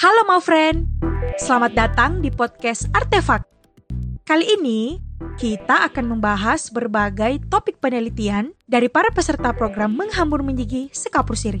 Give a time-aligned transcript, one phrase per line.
[0.00, 0.88] Halo my friend,
[1.36, 3.44] selamat datang di podcast Artefak.
[4.24, 4.96] Kali ini
[5.36, 11.60] kita akan membahas berbagai topik penelitian dari para peserta program Menghambur Menyigi Sekapur Siri.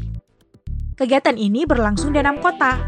[0.96, 2.80] Kegiatan ini berlangsung di enam kota,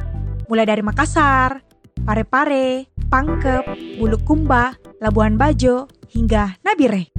[0.49, 1.61] mulai dari Makassar,
[2.01, 4.73] Parepare, Pangkep, Bulukumba,
[5.05, 5.85] Labuan Bajo,
[6.17, 7.13] hingga Nabire.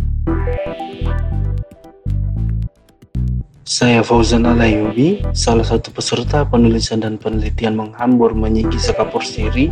[3.63, 9.71] Saya Fauzan Alayubi, salah satu peserta penulisan dan penelitian menghambur menyigi sekapur siri.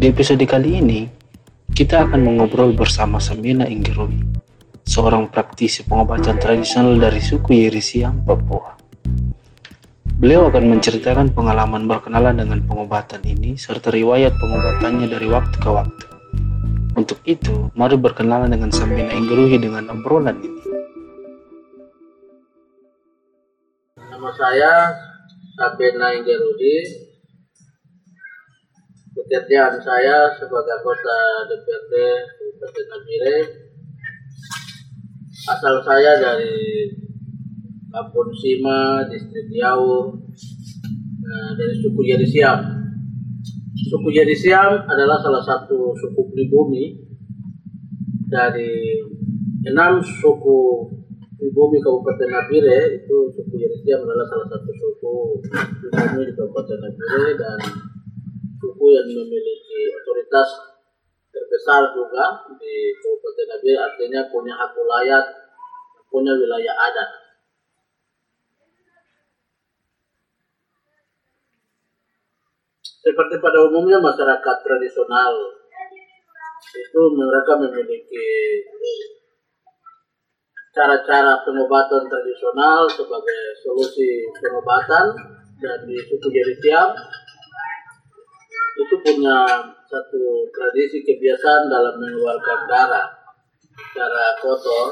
[0.00, 1.04] Di episode kali ini,
[1.76, 4.24] kita akan mengobrol bersama Samina Inggerui,
[4.88, 8.72] seorang praktisi pengobatan tradisional dari suku Yerisiam, Papua.
[10.16, 16.06] Beliau akan menceritakan pengalaman berkenalan dengan pengobatan ini serta riwayat pengobatannya dari waktu ke waktu.
[16.96, 20.59] Untuk itu, mari berkenalan dengan Samina Inggerui dengan obrolan ini.
[24.20, 24.72] Nama saya
[25.56, 26.76] Sabena Inggerudi.
[29.16, 31.94] Pekerjaan saya sebagai anggota DPRD
[32.28, 33.38] Kabupaten Nabire.
[35.48, 36.52] Asal saya dari
[37.88, 40.12] Kampung Sima, Distrik Yaur,
[41.24, 42.60] nah, dari suku Yerisiam.
[43.88, 46.92] Suku Yerisiam adalah salah satu suku pribumi
[48.28, 49.00] dari
[49.64, 50.99] enam suku
[51.40, 55.40] pribumi Kabupaten Nabire itu suku Yerisiam adalah salah satu suku
[55.88, 57.58] pribumi di Kabupaten Nabire dan
[58.60, 60.48] suku yang memiliki otoritas
[61.32, 65.24] terbesar juga di Kabupaten Nabire artinya punya hak wilayah
[66.12, 67.10] punya wilayah adat.
[73.00, 75.32] Seperti pada umumnya masyarakat tradisional
[76.60, 78.28] itu mereka memiliki
[80.70, 85.10] cara-cara pengobatan tradisional sebagai solusi pengobatan
[85.58, 86.94] dan di suku Jerisiam
[88.80, 89.38] itu punya
[89.90, 93.06] satu tradisi kebiasaan dalam mengeluarkan darah
[93.92, 94.88] darah kotor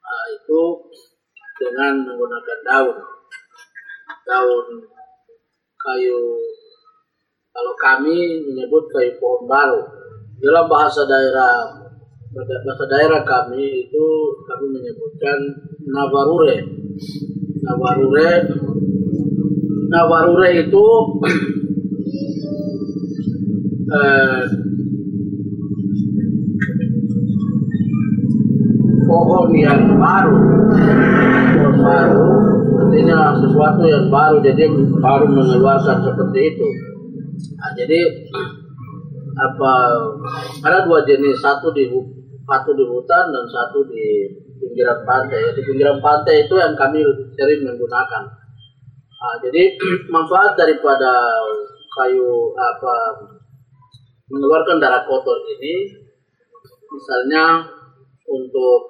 [0.00, 0.62] nah, itu
[1.58, 2.96] dengan menggunakan daun.
[4.24, 4.66] Daun
[5.78, 6.20] kayu
[7.50, 9.82] kalau kami menyebut kayu pohon baru.
[10.38, 11.66] Dalam bahasa daerah
[12.36, 14.04] bahasa daerah kami itu
[14.44, 15.38] kami menyebutkan
[15.88, 16.60] Navarure.
[17.64, 18.44] Navarure
[19.88, 20.84] Navarure itu
[23.96, 24.44] eh,
[29.08, 30.36] pohon yang baru
[31.56, 32.28] pohon baru
[32.84, 34.68] artinya sesuatu yang baru jadi
[35.00, 36.68] baru mengeluarkan seperti itu
[37.56, 37.98] nah, jadi
[39.48, 39.72] apa
[40.68, 41.88] ada dua jenis satu di
[42.48, 44.24] satu di hutan dan satu di
[44.56, 45.52] pinggiran pantai.
[45.52, 47.04] Di pinggiran pantai itu yang kami
[47.36, 48.24] sering menggunakan.
[49.18, 49.76] Nah, jadi
[50.14, 51.36] manfaat daripada
[52.00, 52.96] kayu apa
[54.32, 55.92] mengeluarkan darah kotor ini,
[56.88, 57.68] misalnya
[58.28, 58.80] untuk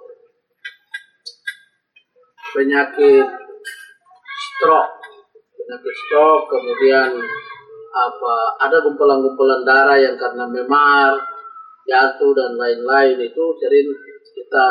[2.55, 3.27] penyakit
[4.39, 4.93] stroke,
[5.55, 7.11] penyakit stroke, kemudian
[7.89, 11.38] apa ada gumpulan-gumpulan darah yang karena memar
[11.89, 13.89] jatuh dan lain-lain itu sering
[14.37, 14.69] kita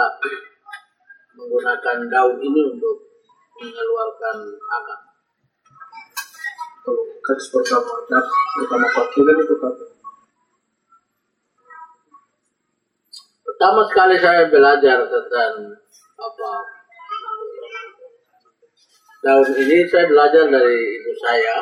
[1.34, 2.98] menggunakan daun ini untuk
[3.58, 4.38] mengeluarkan.
[7.26, 7.92] Kasus pertama,
[8.56, 9.70] pertama itu apa?
[13.44, 15.76] Pertama sekali saya belajar tentang
[16.16, 16.52] apa
[19.28, 21.56] daun ini saya belajar dari ibu saya,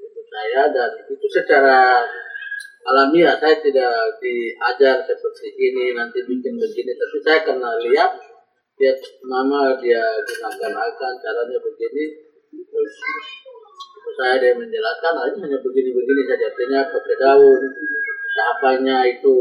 [0.00, 2.00] ibu saya dan itu secara
[2.88, 6.92] alamiah saya tidak diajar seperti ini nanti bikin begini.
[6.96, 8.10] Tapi saya karena lihat
[8.78, 12.04] lihat mama dia gunakan akan caranya begini.
[12.48, 12.94] Terus
[14.18, 17.60] saya dia menjelaskan hanya begini begini saja artinya pakai daun
[18.38, 19.36] tahapannya itu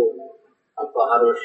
[0.78, 1.42] apa harus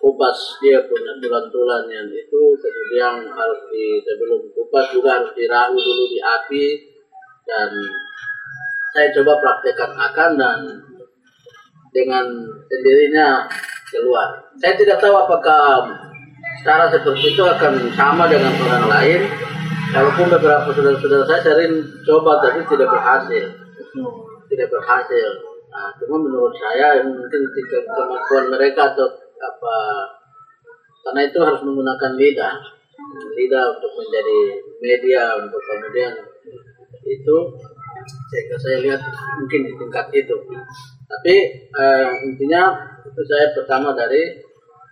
[0.00, 6.18] kupas dia punya tulang-tulangnya itu kemudian harus di sebelum kupas juga harus dirahu dulu di
[6.20, 6.66] api
[7.44, 7.70] dan
[8.92, 10.58] saya coba praktekkan akan dan
[11.92, 12.24] dengan
[12.66, 13.46] sendirinya
[13.92, 14.28] keluar.
[14.58, 15.86] Saya tidak tahu apakah
[16.64, 19.20] cara seperti itu akan sama dengan orang lain.
[19.92, 23.44] Walaupun beberapa saudara-saudara saya sering coba tapi tidak berhasil,
[24.48, 25.28] tidak berhasil.
[25.68, 29.76] Nah, cuma menurut saya mungkin kemampuan mereka atau apa
[31.04, 32.56] karena itu harus menggunakan lidah,
[33.36, 34.38] lidah untuk menjadi
[34.80, 36.12] media untuk kemudian
[37.04, 37.36] itu
[38.62, 39.00] saya lihat
[39.36, 40.36] mungkin di tingkat itu
[41.08, 41.34] tapi
[41.66, 42.76] eh, intinya
[43.06, 44.38] itu saya pertama dari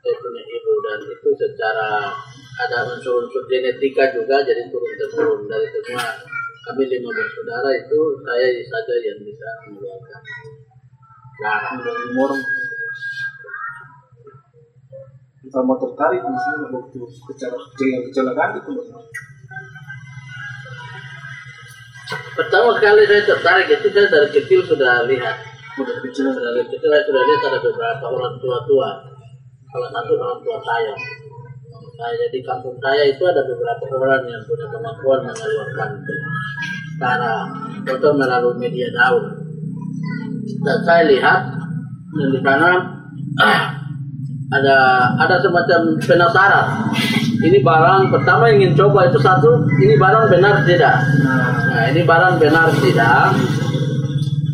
[0.00, 2.08] saya punya ibu dan itu secara
[2.60, 6.06] ada unsur-unsur genetika juga jadi turun temurun dari semua
[6.70, 10.22] kami lima bersaudara itu saya saja yang bisa mengeluarkan
[11.40, 12.42] dari orang
[15.50, 18.70] sama tertarik misalnya waktu kecelakaan kecelakaan itu?
[22.38, 25.49] Pertama kali saya tertarik itu saya dari kecil sudah lihat.
[25.80, 28.90] Udah kecil Sudah kecil sudah lihat ada beberapa orang tua-tua.
[29.70, 30.94] Salah satu orang tua saya.
[32.00, 35.90] Saya jadi kampung saya itu ada beberapa orang yang punya kemampuan mengeluarkan
[36.96, 37.44] darah
[37.84, 39.24] atau melalui media daun.
[40.60, 41.40] Dan saya lihat
[42.10, 42.70] dan di sana
[44.56, 44.76] ada
[45.16, 46.66] ada semacam penasaran.
[47.40, 51.00] Ini barang pertama ingin coba itu satu, ini barang benar tidak.
[51.24, 53.32] Nah, ini barang benar tidak.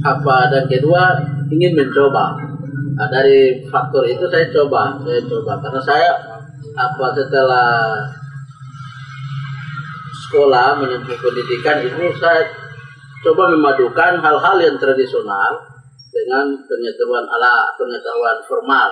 [0.06, 1.18] Apa dan kedua
[1.50, 2.38] ingin mencoba.
[2.96, 5.58] Nah, dari faktor itu saya coba, saya coba.
[5.58, 6.10] Karena saya
[6.78, 7.70] apa setelah
[10.26, 12.46] sekolah menempuh pendidikan itu saya
[13.26, 15.58] coba memadukan hal-hal yang tradisional
[16.14, 18.90] dengan pengetahuan ala pengetahuan formal.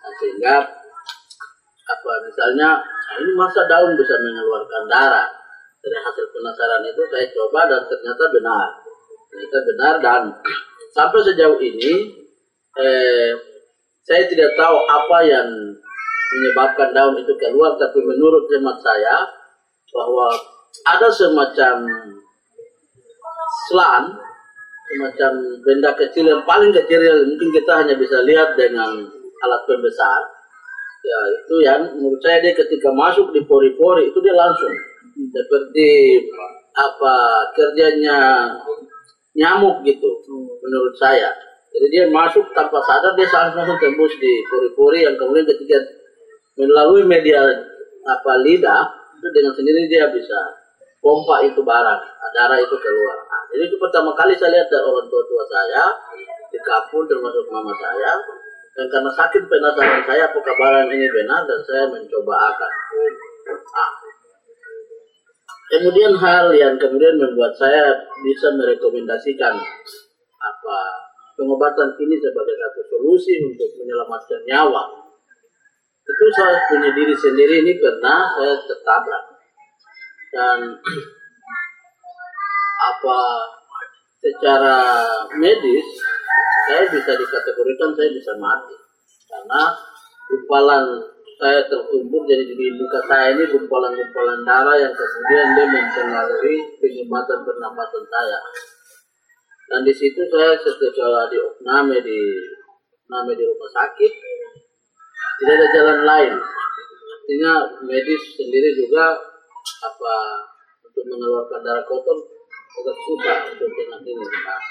[0.00, 0.54] Nah, sehingga
[1.88, 5.28] apa misalnya "Ah, ini masa daun bisa mengeluarkan darah.
[5.78, 8.87] Dari hasil penasaran itu saya coba dan ternyata benar
[9.28, 9.94] ternyata benar.
[10.00, 10.22] Dan
[10.92, 11.92] sampai sejauh ini
[12.80, 13.30] eh,
[14.04, 15.48] saya tidak tahu apa yang
[16.36, 17.76] menyebabkan daun itu keluar.
[17.76, 19.28] Tapi menurut hemat saya
[19.92, 20.28] bahwa
[20.84, 21.76] ada semacam
[23.68, 24.04] selan
[24.88, 25.32] semacam
[25.64, 29.04] benda kecil yang paling kecil yang mungkin kita hanya bisa lihat dengan
[29.44, 30.20] alat pembesar
[31.04, 34.72] ya itu yang menurut saya dia ketika masuk di pori-pori itu dia langsung.
[35.18, 35.88] Seperti
[36.78, 37.16] apa
[37.58, 38.18] kerjanya
[39.38, 40.10] nyamuk gitu
[40.60, 41.30] menurut saya.
[41.70, 45.78] Jadi dia masuk tanpa sadar dia langsung tembus di pori-pori yang kemudian ketika
[46.58, 47.46] melalui media
[48.08, 48.82] apa lidah
[49.18, 50.38] itu dengan sendiri dia bisa
[50.98, 52.00] pompa itu barang
[52.34, 53.16] darah itu keluar.
[53.30, 55.84] Nah, jadi itu pertama kali saya lihat dari orang tua tua saya
[56.48, 58.12] di kampung termasuk mama saya
[58.78, 62.72] dan karena sakit penasaran saya apakah barang ini benar dan saya mencoba akan.
[63.48, 63.90] Nah,
[65.68, 67.92] kemudian hal yang kemudian membuat saya
[68.24, 69.54] bisa merekomendasikan
[70.38, 70.78] apa
[71.38, 74.90] pengobatan ini sebagai satu solusi untuk menyelamatkan nyawa.
[76.02, 79.24] Itu saya punya diri sendiri ini pernah saya tertabrak.
[80.28, 80.58] Dan
[82.90, 83.20] apa
[84.18, 84.76] secara
[85.38, 85.86] medis
[86.68, 88.76] saya bisa dikategorikan saya bisa mati.
[89.28, 89.62] Karena
[90.28, 90.84] gumpalan
[91.38, 98.04] saya tertumbuk jadi di muka saya ini gumpalan-gumpalan darah yang kemudian dia mempengaruhi penyumbatan pernapasan
[98.10, 98.38] saya.
[99.70, 102.18] Dan di situ saya setelah di opname di
[102.90, 104.12] opname di rumah sakit.
[105.38, 106.34] Tidak ada jalan lain.
[107.06, 107.52] Artinya
[107.86, 109.14] medis sendiri juga
[109.78, 110.14] apa
[110.82, 112.18] untuk mengeluarkan darah kotor
[112.82, 114.62] agak susah untuk dengan ini nah,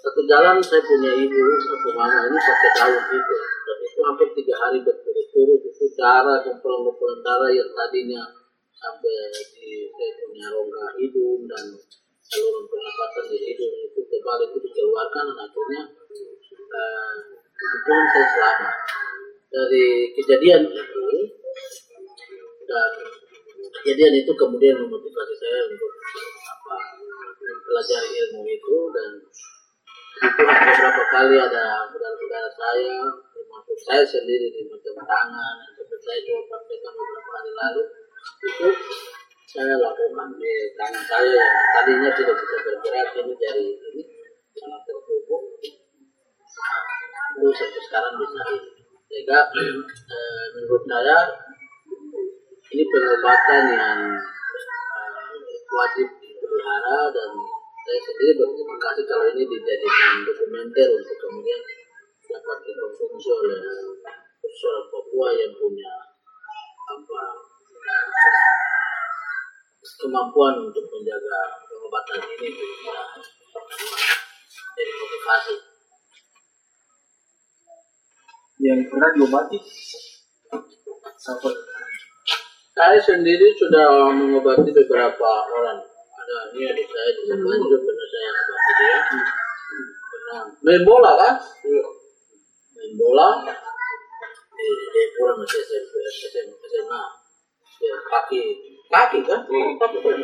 [0.00, 3.34] satu jalan saya punya ibu satu mama ini pakai daun itu.
[3.36, 4.95] Dan itu hampir tiga hari berturut-turut
[5.36, 8.24] itu darah kumpulan-kumpulan darah yang tadinya
[8.76, 11.64] sampai di punya rongga hidung dan
[12.24, 15.82] saluran pernapasan di hidung itu kembali itu dikeluarkan dan akhirnya
[16.52, 17.14] eh,
[17.56, 18.50] kebetulan saya
[19.48, 21.06] dari kejadian itu
[22.66, 22.90] dan
[23.80, 25.92] kejadian itu kemudian memotivasi saya untuk
[26.44, 26.76] apa
[27.40, 29.10] mempelajari ilmu itu dan
[30.16, 32.96] itu beberapa kali ada saudara-saudara saya
[33.32, 34.62] termasuk saya sendiri di
[35.06, 37.82] tangan dan seperti saya juga praktekkan beberapa hari lalu.
[38.46, 38.68] Itu
[39.46, 44.02] saya lakukan di tangan saya yang tadinya tidak bisa bergerak ini dari ini
[44.52, 45.76] sangat tertutup itu
[47.52, 48.68] sampai sekarang bisa ini
[49.06, 51.18] sehingga eh, menurut saya
[52.74, 57.30] ini pengobatan yang eh, wajib dipelihara dan
[57.86, 61.60] saya sendiri berterima kasih kalau ini dijadikan dokumenter untuk kemudian
[62.26, 63.62] dapat dikonsumsi oleh
[64.46, 65.92] orang Papua yang punya
[66.86, 67.20] apa
[69.96, 72.94] kemampuan untuk menjaga pengobatan ini bisa
[74.76, 75.54] jadi motivasi.
[78.56, 79.60] yang pernah diobati
[81.20, 81.50] siapa
[82.76, 85.80] Saya sendiri sudah mengobati beberapa orang.
[86.16, 88.98] Ada ini adik saya di sebelah juga pernah saya obati dia.
[90.12, 91.34] Pernah main bola kan?
[92.76, 93.28] Main bola
[95.16, 95.94] bola masih SMP,
[96.70, 97.02] SMA.
[97.76, 98.40] Ya, kaki
[98.88, 99.40] kaki kan?
[99.46, 100.16] Kaki kan?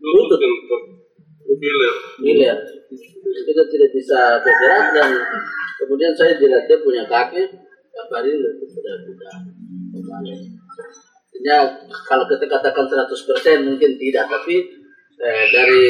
[0.00, 0.40] Lutut,
[1.60, 1.94] Gilir.
[2.24, 2.58] miliar.
[3.20, 5.10] Kita tidak bisa bergerak dan
[5.76, 9.34] kemudian saya lihat dia punya kaki, lutut sudah sudah
[9.92, 10.34] kembali.
[11.40, 11.58] Ya,
[12.04, 14.60] kalau kita katakan 100% mungkin tidak, tapi
[15.20, 15.84] eh, dari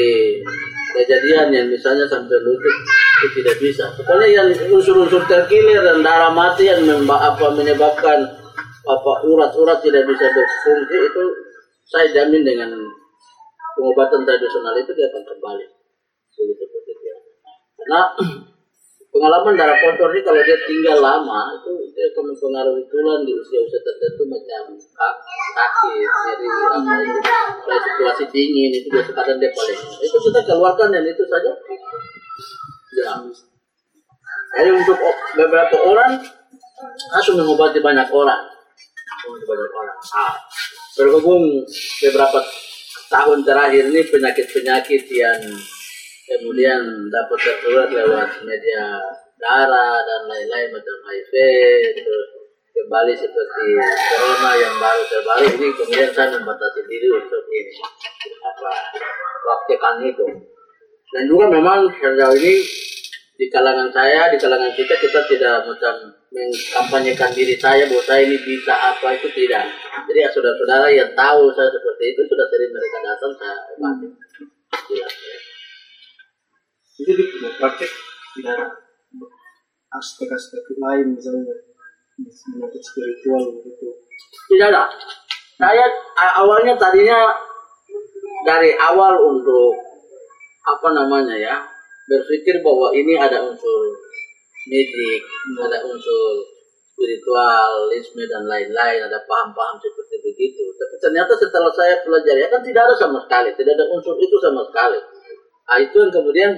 [0.95, 2.75] kejadian yang misalnya sampai lutut
[3.21, 3.85] itu tidak bisa.
[3.93, 8.17] Pokoknya yang unsur-unsur terkilir dan darah mati yang apa menyebabkan
[8.81, 11.23] apa urat-urat tidak bisa berfungsi itu
[11.85, 12.73] saya jamin dengan
[13.77, 15.65] pengobatan tradisional itu dia akan kembali
[16.33, 17.29] begitu seperti biasa.
[17.77, 18.01] Karena
[19.13, 23.79] pengalaman darah kotor ini kalau dia tinggal lama itu dia akan mempengaruhi tulang di usia-usia
[23.85, 27.19] tertentu macam kaki, jadi apa itu
[27.69, 31.77] situasi dingin itu biasa kadang dia paling itu kita keluarkan dan itu saja ya.
[34.51, 34.97] Jadi untuk
[35.39, 36.19] beberapa orang
[37.15, 38.43] langsung mengobati banyak orang,
[39.23, 39.97] banyak orang.
[40.17, 40.35] Ah,
[40.97, 41.63] berhubung
[42.03, 42.39] beberapa
[43.07, 45.39] tahun terakhir ini penyakit-penyakit yang
[46.27, 48.99] kemudian dapat tertular lewat media
[49.35, 51.33] darah dan lain-lain macam HIV
[51.97, 52.27] terus
[52.71, 53.67] kembali seperti
[54.15, 57.75] corona yang baru terbaru ini kemudian saya membatasi diri untuk ini.
[58.41, 58.71] Apa
[59.41, 60.25] praktekan itu
[61.11, 62.63] dan juga memang sejauh ini
[63.35, 65.95] di kalangan saya di kalangan kita kita tidak macam
[66.31, 69.65] mengkampanyekan diri saya bahwa saya ini bisa apa itu tidak
[70.07, 73.55] jadi ya saudara-saudara yang tahu saya seperti itu sudah sering mereka datang saya
[74.87, 75.37] jelas ya.
[77.01, 77.91] Jadi di praktek
[78.37, 78.59] tidak
[79.91, 81.55] aspek-aspek lain misalnya
[82.21, 83.89] menyangkut spiritual gitu.
[84.53, 84.85] Tidak ada.
[85.57, 85.85] Saya
[86.37, 87.33] awalnya tadinya
[88.45, 89.90] dari awal untuk
[90.61, 91.55] apa namanya ya
[92.05, 93.81] berpikir bahwa ini ada unsur
[94.69, 95.21] medik,
[95.57, 96.43] ada unsur
[96.93, 100.61] spiritualisme dan lain-lain, ada paham-paham seperti begitu.
[100.77, 104.37] Tapi ternyata setelah saya pelajari, ya kan tidak ada sama sekali, tidak ada unsur itu
[104.37, 104.99] sama sekali.
[105.65, 106.51] Nah, itu yang kemudian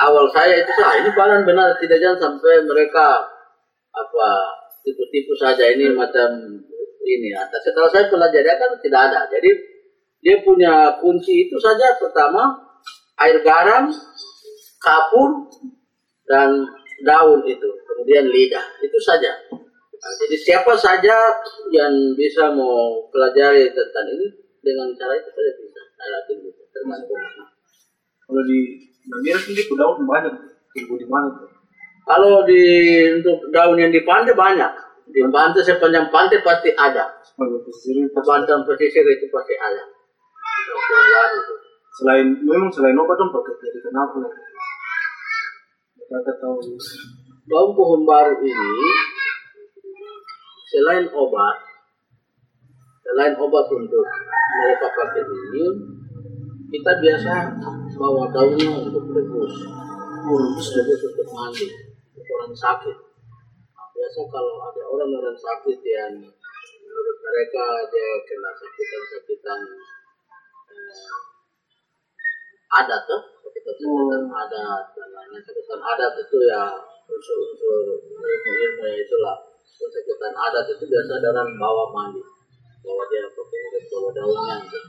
[0.00, 3.22] awal saya itu ah ini bahan benar tidak jangan sampai mereka
[3.94, 4.28] apa
[4.82, 6.34] tipu-tipu saja ini macam
[7.04, 9.50] ini atas setelah saya pelajari kan tidak ada jadi
[10.24, 12.58] dia punya kunci itu saja pertama
[13.20, 13.92] air garam
[14.82, 15.50] kapur
[16.26, 16.64] dan
[17.04, 19.30] daun itu kemudian lidah itu saja
[20.04, 21.16] Nah, jadi siapa saja
[21.72, 24.28] yang bisa mau pelajari tentang ini
[24.60, 27.08] dengan cara itu saja bisa saya yakin bisa termasuk
[28.28, 30.32] Kalau di Namira sendiri daun banyak,
[30.76, 31.48] tumbuh di mana tuh?
[32.04, 32.60] Kalau di
[33.16, 34.72] untuk daun yang di pantai banyak.
[35.08, 37.08] Di pantai sepanjang pantai pasti ada.
[37.24, 39.82] Sepanjang pesisir itu pasti ada.
[41.94, 44.18] Selain memang selain obat dong pakai jadi kenapa?
[45.94, 46.58] Kita tahu
[47.44, 48.88] Daun pohon baru ini
[50.72, 51.56] selain obat,
[53.04, 54.06] selain obat untuk
[54.58, 55.64] mereka pakai ini,
[56.72, 57.34] kita biasa
[58.00, 59.54] bawa daunnya untuk rebus,
[60.24, 61.68] rebus rebus untuk mandi,
[62.16, 62.96] untuk orang sakit.
[63.76, 66.16] Nah, biasa kalau ada orang-orang sakit yang
[66.80, 69.60] menurut mereka dia kena sakitan-sakitan
[70.74, 71.33] eh,
[72.82, 76.62] adat tuh, sakitan-sakitan adat dan lainnya sakitan adat itu ya.
[77.04, 79.36] Unsur-unsur ilmu-ilmu itulah.
[79.62, 82.22] Sakitan adat itu biasa ada orang bawa mandi.
[82.82, 83.62] Bawa dia pakai
[83.92, 84.56] bawa daunnya.
[84.66, 84.80] Gitu.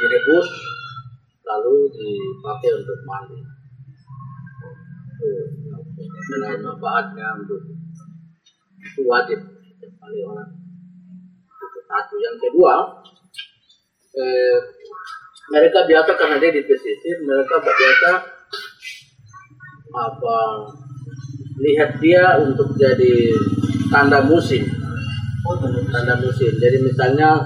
[0.00, 0.48] direbus
[1.44, 3.38] lalu dipakai untuk mandi.
[6.30, 7.60] Selain manfaatnya untuk
[8.80, 9.40] itu wajib
[10.00, 10.50] kali orang.
[11.46, 12.14] Itu satu.
[12.16, 12.74] Yang kedua
[14.16, 14.58] eh,
[15.50, 18.10] mereka biasa karena dia di pesisir mereka biasa
[19.90, 20.38] apa?
[21.60, 23.34] Lihat dia untuk jadi
[23.90, 24.64] tanda musim.
[25.90, 26.52] Tanda musim.
[26.56, 27.36] Jadi misalnya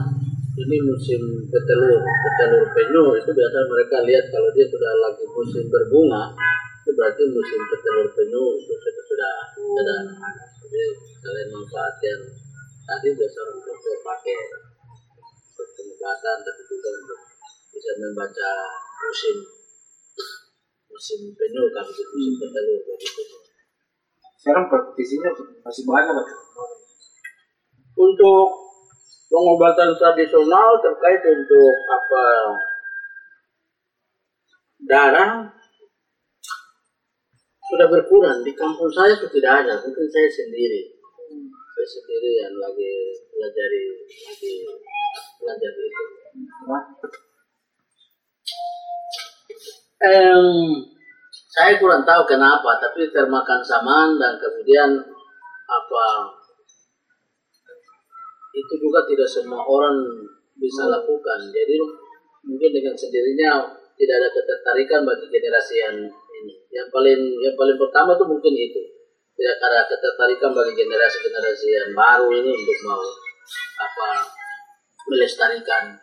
[0.55, 1.21] ini musim
[1.51, 3.05] petelur petelur penyu.
[3.19, 6.37] Itu biasa mereka lihat kalau dia sudah lagi musim berbunga
[6.85, 9.33] itu berarti musim petelur penyu itu sudah sudah
[9.81, 9.97] ada
[10.61, 10.85] jadi
[11.17, 12.21] selain manfaat yang
[12.85, 13.73] tadi biasa untuk
[14.05, 14.37] pakai
[15.49, 17.14] untuk pengobatan tapi juga untuk
[17.85, 18.51] bisa membaca
[19.05, 19.37] musim
[20.89, 23.37] musim penyu kan musim petelur begitu
[24.41, 25.29] sekarang praktisinya
[25.61, 26.41] masih banyak kan?
[27.95, 28.65] untuk
[29.35, 32.25] pengobatan tradisional terkait untuk apa?
[34.85, 35.49] Darah
[37.65, 38.45] sudah berkurang.
[38.45, 40.93] Di kampung saya itu tidak ada mungkin saya sendiri.
[41.75, 42.93] Saya sendiri yang lagi
[43.33, 43.85] pelajari
[44.29, 44.53] lagi
[50.05, 50.45] Em,
[51.49, 55.01] saya kurang tahu kenapa tapi termakan zaman dan kemudian
[55.65, 56.07] apa
[58.53, 59.97] itu juga tidak semua orang
[60.61, 61.49] bisa lakukan.
[61.49, 61.81] Jadi
[62.45, 63.65] mungkin dengan sendirinya
[63.97, 66.55] tidak ada ketertarikan bagi generasi yang ini.
[66.69, 68.83] Yang paling yang paling pertama itu mungkin itu.
[69.35, 73.03] Tidak ada ketertarikan bagi generasi-generasi yang baru ini untuk mau
[73.81, 74.09] apa
[75.11, 75.97] melestarikan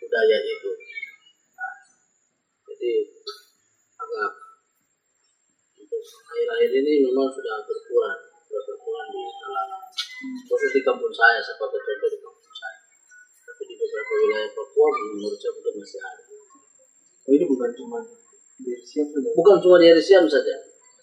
[0.00, 0.70] budaya itu.
[3.94, 4.32] Agak
[5.80, 9.68] untuk akhir-akhir ini memang sudah berkurang sudah berkurang di dalam
[10.48, 12.78] khusus di kampung saya sebagai contoh di kampung saya.
[13.44, 16.22] Tapi di beberapa wilayah Papua menurut saya mungkin masih ada.
[17.24, 17.98] Oh, ini bukan cuma
[18.84, 19.30] siapa ya?
[19.32, 20.56] bukan cuma di Siam saja.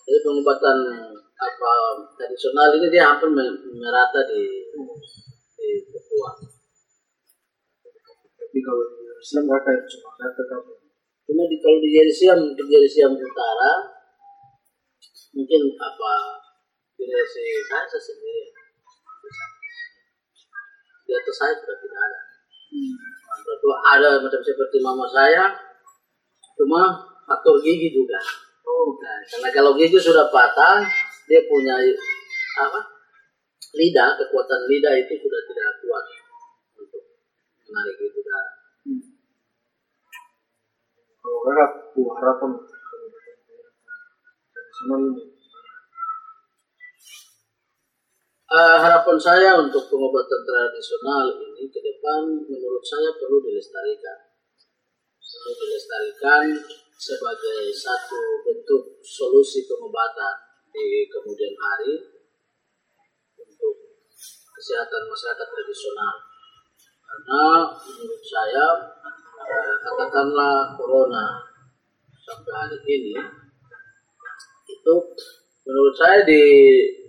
[0.06, 0.78] Jadi pengobatan
[1.42, 1.72] apa
[2.14, 4.70] tradisional ini dia hampir me- merata di
[5.58, 6.30] di Papua.
[8.38, 10.81] Tapi kalau di Islam nggak kayak cuma kata kamu.
[11.62, 13.86] Di kalau di Jerisiam untuk Jerisiam Utara
[15.38, 16.12] mungkin apa
[16.98, 18.50] generasi saya saya sendiri.
[21.06, 22.22] Di atas saya sudah tidak ada.
[23.46, 25.54] Tentu ada macam seperti mama saya
[26.58, 26.98] cuma
[27.30, 28.18] faktor gigi juga.
[28.66, 30.82] Oh, Nah, karena kalau gigi sudah patah,
[31.30, 31.78] dia punya
[32.58, 32.82] apa?
[33.78, 36.06] Lidah, kekuatan lidah itu sudah tidak kuat
[36.82, 37.04] untuk
[37.70, 38.56] menarik itu darah.
[38.90, 39.21] kalau
[41.22, 41.66] punya
[48.82, 54.18] harapan saya untuk pengobatan tradisional ini ke depan menurut saya perlu dilestarikan.
[55.22, 56.44] Perlu dilestarikan
[56.98, 60.36] sebagai satu bentuk solusi pengobatan
[60.74, 61.94] di kemudian hari
[63.38, 63.76] untuk
[64.58, 66.16] kesehatan masyarakat tradisional.
[67.02, 67.44] Karena
[67.76, 68.66] menurut saya
[69.82, 71.42] katakanlah corona.
[72.22, 73.16] Sampai hari ini
[74.72, 74.96] itu
[75.68, 76.42] menurut saya di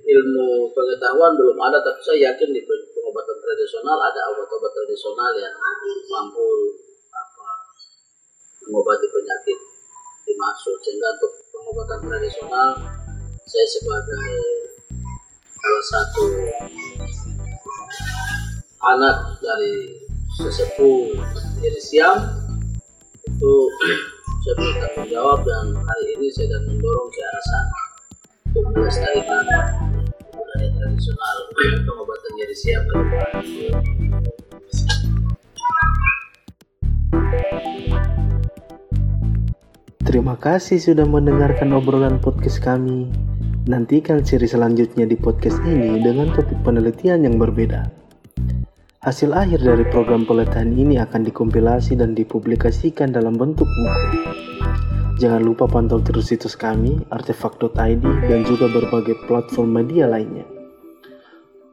[0.02, 5.54] ilmu pengetahuan belum ada tapi saya yakin di pengobatan tradisional ada obat-obat tradisional yang
[6.10, 6.48] mampu
[7.14, 7.48] apa
[8.66, 9.58] mengobati penyakit.
[10.26, 12.70] Dimaksud sehingga untuk pengobatan tradisional
[13.46, 14.32] saya sebagai
[15.62, 16.24] salah satu
[18.82, 20.01] anak dari
[20.32, 21.12] sesepuh
[21.60, 22.16] dari Siam
[23.28, 23.52] itu
[24.42, 27.76] saya punya tanggung jawab dan hari ini saya sedang mendorong ke arah sana
[28.48, 29.44] untuk melestarikan
[30.32, 31.36] budaya tradisional
[31.84, 33.32] pengobatan nyeri siap ke depan.
[40.02, 43.08] Terima kasih sudah mendengarkan obrolan podcast kami.
[43.68, 48.01] Nantikan seri selanjutnya di podcast ini dengan topik penelitian yang berbeda.
[49.02, 54.30] Hasil akhir dari program pelatihan ini akan dikompilasi dan dipublikasikan dalam bentuk buku.
[55.18, 60.46] Jangan lupa pantau terus situs kami, artefak.id, dan juga berbagai platform media lainnya.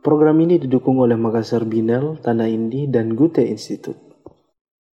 [0.01, 4.08] Program ini didukung oleh Makassar Binel, Tanah Indi, dan Gute Institute.